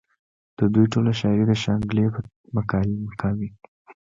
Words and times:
د 0.57 0.59
دوي 0.73 0.85
ټوله 0.93 1.11
شاعري 1.19 1.43
د 1.47 1.51
شانګلې 1.63 2.05
پۀ 2.13 2.21
مقامي 3.09 3.49